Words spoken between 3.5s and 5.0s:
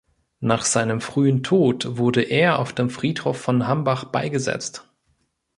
Hambach beigesetzt.